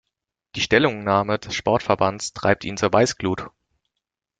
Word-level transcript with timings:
Die 0.55 0.61
Stellungnahme 0.61 1.37
des 1.37 1.53
Sportverbands 1.53 2.33
treibt 2.33 2.63
ihn 2.65 2.75
zur 2.75 2.91
Weißglut. 2.91 3.51